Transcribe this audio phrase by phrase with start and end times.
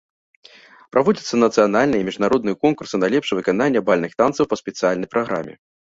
[0.93, 5.53] Праводзяцца нацыянальныя і міжнародныя конкурсы на лепшае выкананне бальных танцаў па спецыяльнай праграме.